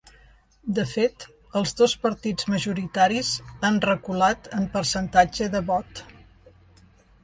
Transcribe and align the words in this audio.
De 0.77 0.85
fet, 0.93 1.25
els 1.61 1.75
dos 1.81 1.93
partits 2.07 2.49
majoritaris 2.55 3.31
han 3.69 3.81
reculat 3.89 4.53
en 4.61 4.69
percentatge 4.79 5.55
de 5.59 5.67
vot. 5.73 6.07